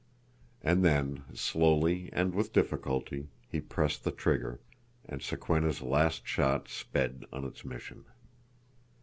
And 0.63 0.83
then, 0.83 1.25
slowly 1.35 2.09
and 2.11 2.33
with 2.33 2.51
difficulty, 2.53 3.27
he 3.47 3.61
pressed 3.61 4.03
the 4.03 4.09
trigger, 4.09 4.59
and 5.05 5.21
Sokwenna's 5.21 5.83
last 5.83 6.25
shot 6.25 6.67
sped 6.67 7.23
on 7.31 7.45
its 7.45 7.63
mission. 7.63 8.05